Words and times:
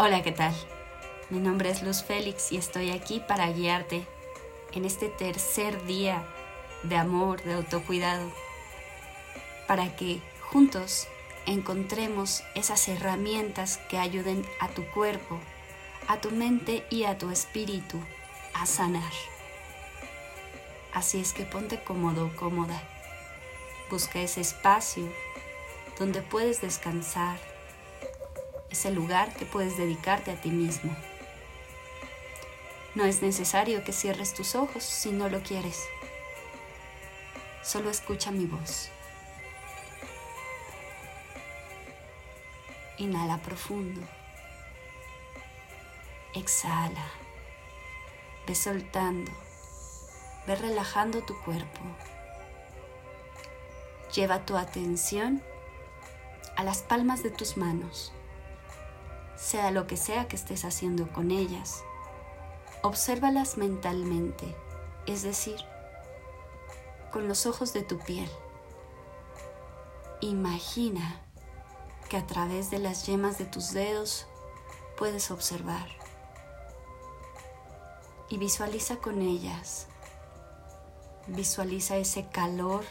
Hola, 0.00 0.22
¿qué 0.22 0.30
tal? 0.30 0.54
Mi 1.28 1.40
nombre 1.40 1.70
es 1.70 1.82
Luz 1.82 2.04
Félix 2.04 2.52
y 2.52 2.56
estoy 2.56 2.92
aquí 2.92 3.18
para 3.18 3.50
guiarte 3.50 4.06
en 4.72 4.84
este 4.84 5.08
tercer 5.08 5.84
día 5.86 6.24
de 6.84 6.96
amor, 6.96 7.42
de 7.42 7.54
autocuidado, 7.54 8.30
para 9.66 9.96
que 9.96 10.20
juntos 10.52 11.08
encontremos 11.46 12.44
esas 12.54 12.86
herramientas 12.86 13.78
que 13.90 13.98
ayuden 13.98 14.46
a 14.60 14.68
tu 14.68 14.86
cuerpo, 14.90 15.40
a 16.06 16.20
tu 16.20 16.30
mente 16.30 16.86
y 16.90 17.02
a 17.02 17.18
tu 17.18 17.32
espíritu 17.32 18.00
a 18.54 18.66
sanar. 18.66 19.12
Así 20.92 21.20
es 21.20 21.32
que 21.32 21.42
ponte 21.42 21.82
cómodo, 21.82 22.30
cómoda. 22.36 22.80
Busca 23.90 24.20
ese 24.20 24.42
espacio 24.42 25.12
donde 25.98 26.22
puedes 26.22 26.60
descansar, 26.60 27.40
ese 28.70 28.90
lugar 28.90 29.34
que 29.34 29.46
puedes 29.46 29.76
dedicarte 29.76 30.30
a 30.30 30.40
ti 30.40 30.50
mismo. 30.50 30.94
No 32.94 33.04
es 33.04 33.22
necesario 33.22 33.84
que 33.84 33.92
cierres 33.92 34.34
tus 34.34 34.54
ojos 34.54 34.82
si 34.82 35.10
no 35.10 35.28
lo 35.28 35.42
quieres. 35.42 35.84
Solo 37.62 37.90
escucha 37.90 38.30
mi 38.30 38.46
voz. 38.46 38.90
Inhala 42.96 43.38
profundo. 43.38 44.00
Exhala. 46.34 47.06
Ve 48.46 48.54
soltando. 48.54 49.30
Ve 50.46 50.56
relajando 50.56 51.22
tu 51.22 51.38
cuerpo. 51.42 51.80
Lleva 54.14 54.44
tu 54.44 54.56
atención 54.56 55.42
a 56.56 56.64
las 56.64 56.82
palmas 56.82 57.22
de 57.22 57.30
tus 57.30 57.56
manos 57.56 58.12
sea 59.38 59.70
lo 59.70 59.86
que 59.86 59.96
sea 59.96 60.26
que 60.28 60.36
estés 60.36 60.64
haciendo 60.64 61.08
con 61.12 61.30
ellas. 61.30 61.84
Obsérvalas 62.82 63.56
mentalmente, 63.56 64.54
es 65.06 65.22
decir, 65.22 65.58
con 67.12 67.28
los 67.28 67.46
ojos 67.46 67.72
de 67.72 67.82
tu 67.82 67.98
piel. 67.98 68.28
Imagina 70.20 71.22
que 72.08 72.16
a 72.16 72.26
través 72.26 72.70
de 72.70 72.78
las 72.78 73.06
yemas 73.06 73.38
de 73.38 73.44
tus 73.44 73.72
dedos 73.72 74.26
puedes 74.96 75.30
observar 75.30 75.88
y 78.28 78.38
visualiza 78.38 78.96
con 78.96 79.22
ellas. 79.22 79.86
Visualiza 81.28 81.96
ese 81.96 82.28
calor 82.28 82.84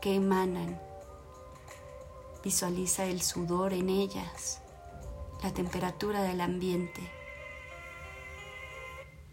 que 0.00 0.16
emanan. 0.16 0.80
Visualiza 2.42 3.04
el 3.04 3.22
sudor 3.22 3.72
en 3.74 3.90
ellas 3.90 4.60
la 5.42 5.52
temperatura 5.52 6.22
del 6.22 6.40
ambiente. 6.40 7.00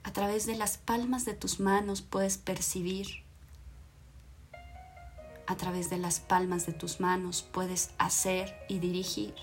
A 0.03 0.13
través 0.13 0.45
de 0.45 0.55
las 0.55 0.77
palmas 0.77 1.25
de 1.25 1.33
tus 1.33 1.59
manos 1.59 2.02
puedes 2.02 2.38
percibir. 2.38 3.08
A 5.47 5.55
través 5.55 5.89
de 5.89 5.97
las 5.97 6.19
palmas 6.19 6.66
de 6.66 6.73
tus 6.73 7.00
manos 7.00 7.41
puedes 7.41 7.91
hacer 7.97 8.55
y 8.69 8.80
dirigir. 8.80 9.35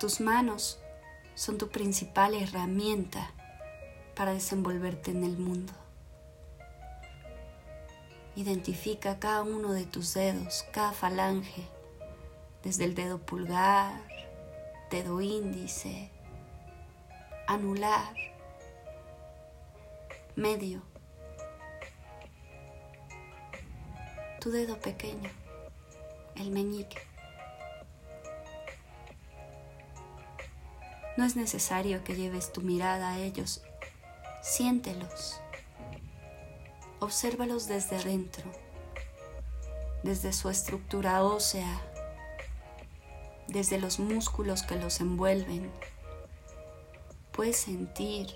Tus 0.00 0.20
manos 0.20 0.78
son 1.34 1.58
tu 1.58 1.68
principal 1.68 2.34
herramienta 2.34 3.30
para 4.16 4.32
desenvolverte 4.32 5.12
en 5.12 5.24
el 5.24 5.38
mundo. 5.38 5.72
Identifica 8.34 9.18
cada 9.18 9.42
uno 9.42 9.72
de 9.72 9.84
tus 9.84 10.14
dedos, 10.14 10.64
cada 10.72 10.92
falange, 10.92 11.68
desde 12.62 12.84
el 12.84 12.94
dedo 12.94 13.18
pulgar, 13.18 14.00
dedo 14.92 15.22
índice, 15.22 16.10
anular, 17.46 18.14
medio, 20.36 20.82
tu 24.38 24.50
dedo 24.50 24.78
pequeño, 24.78 25.30
el 26.36 26.50
meñique. 26.50 27.00
No 31.16 31.24
es 31.24 31.36
necesario 31.36 32.04
que 32.04 32.14
lleves 32.14 32.52
tu 32.52 32.60
mirada 32.60 33.12
a 33.12 33.18
ellos, 33.18 33.62
siéntelos, 34.42 35.40
obsérvalos 37.00 37.66
desde 37.66 37.96
adentro, 37.96 38.44
desde 40.02 40.34
su 40.34 40.50
estructura 40.50 41.24
ósea 41.24 41.91
desde 43.52 43.78
los 43.78 43.98
músculos 43.98 44.62
que 44.62 44.76
los 44.76 45.00
envuelven. 45.00 45.70
Puedes 47.32 47.58
sentir, 47.58 48.28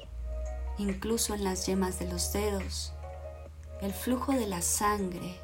incluso 0.78 1.34
en 1.34 1.44
las 1.44 1.66
yemas 1.66 1.98
de 1.98 2.06
los 2.06 2.32
dedos, 2.32 2.92
el 3.80 3.92
flujo 3.92 4.32
de 4.32 4.46
la 4.46 4.62
sangre. 4.62 5.40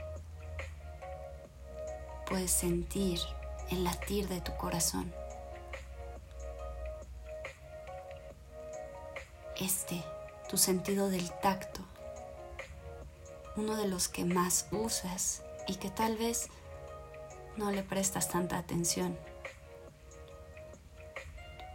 Puedes 2.28 2.50
sentir 2.50 3.19
el 3.71 3.84
latir 3.84 4.28
de 4.28 4.41
tu 4.41 4.55
corazón. 4.56 5.12
Este, 9.59 10.03
tu 10.49 10.56
sentido 10.56 11.09
del 11.09 11.31
tacto, 11.41 11.81
uno 13.56 13.77
de 13.77 13.87
los 13.87 14.09
que 14.09 14.25
más 14.25 14.66
usas 14.71 15.43
y 15.69 15.77
que 15.77 15.91
tal 15.91 16.16
vez 16.16 16.49
no 17.56 17.71
le 17.71 17.82
prestas 17.82 18.28
tanta 18.28 18.59
atención. 18.59 19.16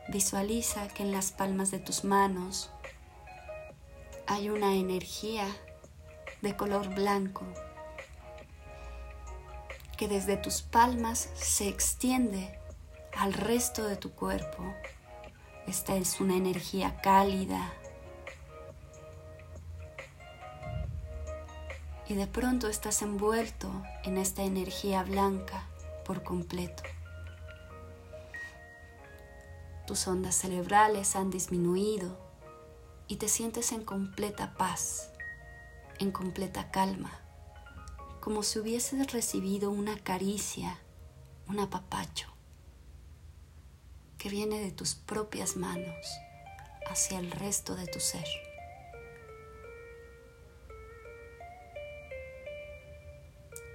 Visualiza 0.09 0.87
que 0.87 1.03
en 1.03 1.11
las 1.11 1.31
palmas 1.31 1.69
de 1.69 1.79
tus 1.79 2.03
manos 2.03 2.69
hay 4.25 4.49
una 4.49 4.75
energía 4.75 5.45
de 6.41 6.55
color 6.55 6.93
blanco 6.93 7.45
que 9.97 10.07
desde 10.07 10.37
tus 10.37 10.61
palmas 10.61 11.29
se 11.35 11.67
extiende 11.67 12.57
al 13.17 13.33
resto 13.33 13.85
de 13.85 13.97
tu 13.97 14.11
cuerpo. 14.11 14.63
Esta 15.65 15.95
es 15.95 16.21
una 16.21 16.37
energía 16.37 17.01
cálida. 17.01 17.73
Y 22.07 22.13
de 22.13 22.27
pronto 22.27 22.69
estás 22.69 23.01
envuelto 23.01 23.69
en 24.03 24.17
esta 24.17 24.43
energía 24.43 25.03
blanca 25.03 25.67
por 26.05 26.23
completo. 26.23 26.83
Tus 29.87 30.05
ondas 30.05 30.35
cerebrales 30.35 31.15
han 31.15 31.31
disminuido 31.31 32.17
y 33.07 33.15
te 33.15 33.29
sientes 33.29 33.71
en 33.71 33.85
completa 33.85 34.53
paz, 34.57 35.13
en 35.97 36.11
completa 36.11 36.71
calma, 36.71 37.21
como 38.19 38.43
si 38.43 38.59
hubieses 38.59 39.13
recibido 39.13 39.71
una 39.71 39.97
caricia, 39.97 40.77
un 41.47 41.61
apapacho 41.61 42.27
que 44.17 44.27
viene 44.27 44.59
de 44.59 44.73
tus 44.73 44.93
propias 44.93 45.55
manos 45.55 46.05
hacia 46.89 47.19
el 47.19 47.31
resto 47.31 47.77
de 47.77 47.87
tu 47.87 48.01
ser. 48.01 48.27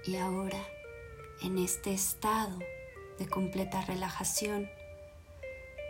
Y 0.05 0.17
ahora, 0.17 0.63
en 1.41 1.57
este 1.57 1.91
estado 1.91 2.59
de 3.17 3.27
completa 3.27 3.81
relajación, 3.81 4.69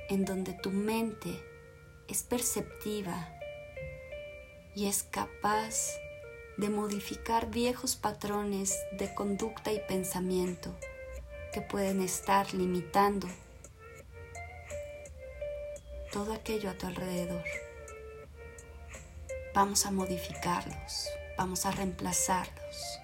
en 0.09 0.25
donde 0.25 0.53
tu 0.53 0.72
mente 0.72 1.44
es 2.08 2.24
perceptiva 2.24 3.30
y 4.75 4.88
es 4.88 5.03
capaz 5.03 5.97
de 6.58 6.69
modificar 6.69 7.50
viejos 7.50 7.96
patrones 7.96 8.78
de 8.91 9.14
conducta 9.14 9.72
y 9.72 9.80
pensamiento 9.88 10.75
que 11.52 11.61
pueden 11.61 12.02
estar 12.02 12.53
limitando 12.53 13.28
todo 16.11 16.34
aquello 16.34 16.70
a 16.70 16.78
tu 16.78 16.88
alrededor. 16.88 17.44
Vamos 19.53 19.85
a 19.85 19.91
modificarlos, 19.91 21.09
vamos 21.38 21.66
a 21.66 21.72
reemplazarlos 21.72 22.99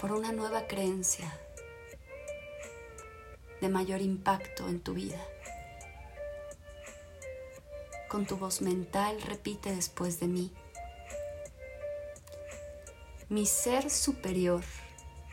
por 0.00 0.12
una 0.12 0.32
nueva 0.32 0.66
creencia 0.66 1.32
de 3.64 3.70
mayor 3.70 4.02
impacto 4.02 4.68
en 4.68 4.78
tu 4.78 4.92
vida. 4.92 5.18
Con 8.10 8.26
tu 8.26 8.36
voz 8.36 8.60
mental 8.60 9.22
repite 9.22 9.74
después 9.74 10.20
de 10.20 10.26
mí. 10.26 10.52
Mi 13.30 13.46
ser 13.46 13.88
superior 13.88 14.62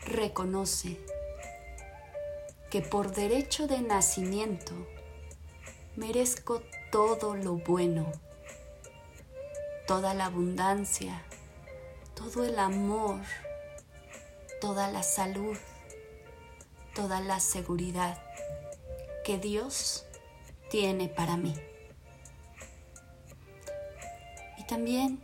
reconoce 0.06 0.98
que 2.70 2.80
por 2.80 3.14
derecho 3.14 3.66
de 3.66 3.82
nacimiento 3.82 4.72
merezco 5.96 6.62
todo 6.90 7.36
lo 7.36 7.56
bueno, 7.56 8.10
toda 9.86 10.14
la 10.14 10.24
abundancia, 10.24 11.22
todo 12.14 12.46
el 12.46 12.58
amor, 12.58 13.20
toda 14.62 14.90
la 14.90 15.02
salud, 15.02 15.58
toda 16.94 17.20
la 17.20 17.40
seguridad 17.40 18.22
que 19.24 19.38
Dios 19.38 20.04
tiene 20.70 21.08
para 21.08 21.36
mí. 21.36 21.54
Y 24.58 24.64
también, 24.64 25.22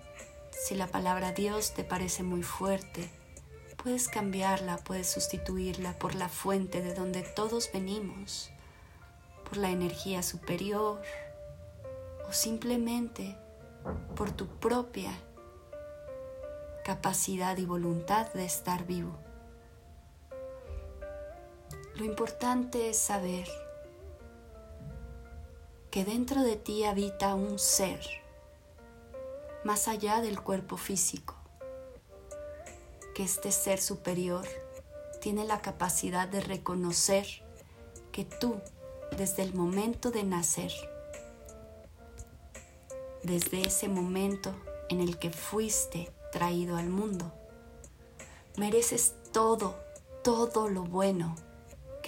si 0.51 0.75
la 0.75 0.87
palabra 0.87 1.33
Dios 1.33 1.75
te 1.75 1.85
parece 1.85 2.23
muy 2.23 2.43
fuerte, 2.43 3.11
puedes 3.83 4.09
cambiarla, 4.09 4.79
puedes 4.79 5.09
sustituirla 5.09 5.99
por 5.99 6.15
la 6.15 6.29
fuente 6.29 6.83
de 6.83 6.95
donde 6.95 7.23
todos 7.23 7.71
venimos, 7.73 8.51
por 9.45 9.57
la 9.57 9.71
energía 9.71 10.23
superior 10.23 11.01
o 12.29 12.33
simplemente 12.33 13.37
por 14.17 14.31
tu 14.33 14.47
propia 14.47 15.13
capacidad 16.85 17.57
y 17.57 17.65
voluntad 17.65 18.33
de 18.33 18.45
estar 18.45 18.87
vivo. 18.87 19.28
Lo 21.99 22.05
importante 22.05 22.91
es 22.91 22.97
saber 22.97 23.49
que 25.91 26.05
dentro 26.05 26.45
de 26.45 26.55
ti 26.55 26.85
habita 26.85 27.35
un 27.35 27.59
ser 27.59 27.99
más 29.65 29.89
allá 29.89 30.21
del 30.21 30.41
cuerpo 30.41 30.77
físico, 30.77 31.35
que 33.17 33.25
este 33.25 33.51
ser 33.51 33.81
superior 33.81 34.47
tiene 35.21 35.45
la 35.45 35.61
capacidad 35.61 36.29
de 36.29 36.41
reconocer 36.41 37.27
que 38.13 38.25
tú, 38.25 38.61
desde 39.17 39.43
el 39.43 39.55
momento 39.55 40.13
de 40.13 40.23
nacer, 40.23 40.71
desde 43.25 43.63
ese 43.63 43.89
momento 43.89 44.55
en 44.89 45.01
el 45.01 45.19
que 45.19 45.31
fuiste 45.31 46.13
traído 46.31 46.77
al 46.77 46.91
mundo, 46.91 47.33
mereces 48.57 49.15
todo, 49.33 49.75
todo 50.23 50.69
lo 50.69 50.85
bueno 50.85 51.35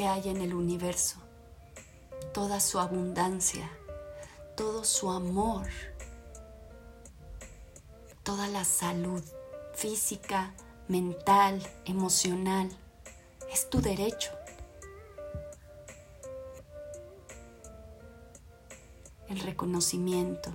que 0.00 0.06
hay 0.06 0.30
en 0.30 0.40
el 0.40 0.54
universo, 0.54 1.18
toda 2.32 2.58
su 2.58 2.78
abundancia, 2.78 3.70
todo 4.56 4.82
su 4.82 5.10
amor 5.10 5.68
toda 8.22 8.48
la 8.48 8.64
salud 8.64 9.22
física, 9.74 10.54
mental, 10.88 11.60
emocional. 11.84 12.70
Es 13.52 13.68
tu 13.68 13.82
derecho. 13.82 14.30
El 19.28 19.40
reconocimiento. 19.40 20.50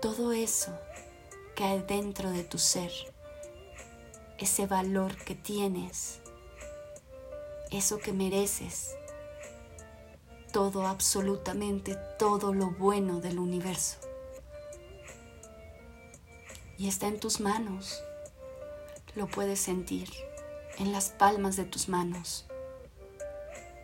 Todo 0.00 0.32
eso 0.32 0.72
que 1.56 1.64
hay 1.64 1.82
dentro 1.82 2.30
de 2.30 2.44
tu 2.44 2.56
ser, 2.58 2.92
ese 4.40 4.66
valor 4.66 5.14
que 5.16 5.34
tienes, 5.34 6.20
eso 7.70 7.98
que 7.98 8.12
mereces, 8.12 8.96
todo, 10.50 10.86
absolutamente 10.86 11.96
todo 12.18 12.52
lo 12.54 12.70
bueno 12.70 13.20
del 13.20 13.38
universo. 13.38 13.98
Y 16.78 16.88
está 16.88 17.06
en 17.06 17.20
tus 17.20 17.40
manos. 17.40 18.02
Lo 19.14 19.28
puedes 19.28 19.60
sentir 19.60 20.08
en 20.78 20.92
las 20.92 21.10
palmas 21.10 21.56
de 21.56 21.64
tus 21.64 21.90
manos. 21.90 22.46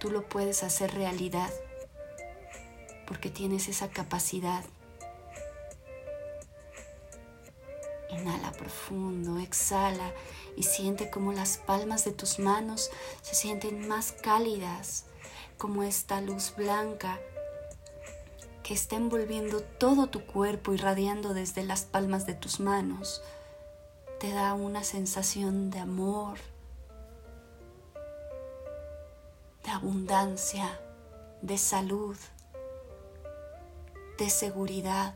Tú 0.00 0.10
lo 0.10 0.26
puedes 0.26 0.62
hacer 0.62 0.94
realidad 0.94 1.52
porque 3.06 3.28
tienes 3.28 3.68
esa 3.68 3.90
capacidad. 3.90 4.64
Inhala 8.20 8.52
profundo, 8.52 9.38
exhala 9.38 10.12
y 10.56 10.62
siente 10.62 11.10
como 11.10 11.32
las 11.32 11.58
palmas 11.58 12.04
de 12.04 12.12
tus 12.12 12.38
manos 12.38 12.90
se 13.22 13.34
sienten 13.34 13.86
más 13.88 14.12
cálidas, 14.12 15.04
como 15.58 15.82
esta 15.82 16.20
luz 16.20 16.54
blanca 16.56 17.18
que 18.62 18.74
está 18.74 18.96
envolviendo 18.96 19.60
todo 19.60 20.08
tu 20.08 20.26
cuerpo, 20.26 20.72
irradiando 20.72 21.34
desde 21.34 21.62
las 21.62 21.84
palmas 21.84 22.26
de 22.26 22.34
tus 22.34 22.58
manos, 22.58 23.22
te 24.18 24.32
da 24.32 24.54
una 24.54 24.82
sensación 24.82 25.70
de 25.70 25.78
amor, 25.78 26.38
de 29.62 29.70
abundancia, 29.70 30.80
de 31.42 31.58
salud, 31.58 32.16
de 34.18 34.30
seguridad. 34.30 35.14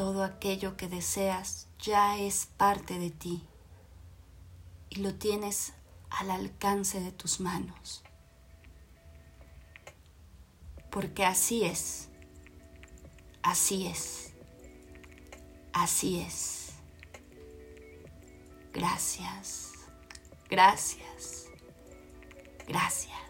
Todo 0.00 0.24
aquello 0.24 0.78
que 0.78 0.88
deseas 0.88 1.68
ya 1.78 2.16
es 2.16 2.46
parte 2.46 2.98
de 2.98 3.10
ti 3.10 3.46
y 4.88 5.00
lo 5.00 5.14
tienes 5.16 5.74
al 6.08 6.30
alcance 6.30 7.00
de 7.00 7.12
tus 7.12 7.38
manos. 7.38 8.02
Porque 10.90 11.26
así 11.26 11.64
es, 11.64 12.08
así 13.42 13.88
es, 13.88 14.32
así 15.74 16.20
es. 16.20 16.70
Gracias, 18.72 19.72
gracias, 20.48 21.44
gracias. 22.66 23.29